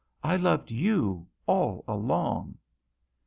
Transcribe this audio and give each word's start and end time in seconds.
"I 0.23 0.35
loved 0.35 0.71
you 0.71 1.27
all 1.45 1.85
along." 1.87 2.57